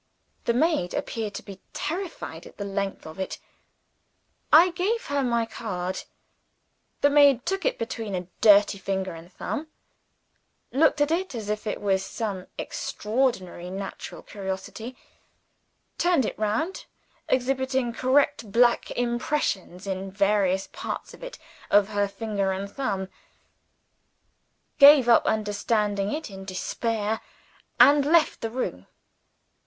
The 0.45 0.53
maid 0.55 0.95
appeared 0.95 1.35
to 1.35 1.43
be 1.43 1.61
terrified 1.73 2.47
at 2.47 2.57
the 2.57 2.65
length 2.65 3.05
of 3.05 3.19
it. 3.19 3.37
I 4.51 4.71
gave 4.71 5.05
her 5.05 5.21
my 5.21 5.45
card. 5.45 6.05
The 7.01 7.11
maid 7.11 7.45
took 7.45 7.65
it 7.65 7.77
between 7.77 8.15
a 8.15 8.25
dirty 8.41 8.79
finger 8.79 9.13
and 9.13 9.31
thumb 9.31 9.67
looked 10.71 11.01
at 11.01 11.11
it 11.11 11.35
as 11.35 11.49
if 11.49 11.67
it 11.67 11.79
was 11.79 12.03
some 12.03 12.47
extraordinary 12.57 13.69
natural 13.69 14.23
curiosity 14.23 14.97
turned 15.99 16.25
it 16.25 16.39
round, 16.39 16.87
exhibiting 17.29 17.93
correct 17.93 18.51
black 18.51 18.89
impressions 18.89 19.85
in 19.85 20.09
various 20.09 20.65
parts 20.73 21.13
of 21.13 21.21
it 21.23 21.37
of 21.69 21.89
her 21.89 22.07
finger 22.07 22.51
and 22.51 22.71
thumb 22.71 23.07
gave 24.79 25.07
up 25.07 25.27
understanding 25.27 26.11
it 26.11 26.31
in 26.31 26.43
despair, 26.43 27.21
and 27.79 28.03
left 28.03 28.41
the 28.41 28.49
room. 28.49 28.87